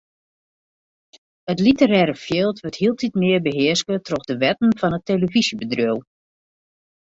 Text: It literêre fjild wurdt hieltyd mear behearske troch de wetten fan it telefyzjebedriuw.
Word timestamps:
It 1.51 1.59
literêre 1.65 2.15
fjild 2.23 2.55
wurdt 2.61 2.79
hieltyd 2.81 3.13
mear 3.21 3.39
behearske 3.47 3.93
troch 4.07 4.27
de 4.29 4.35
wetten 4.41 4.71
fan 4.79 4.97
it 4.97 5.05
telefyzjebedriuw. 5.09 5.97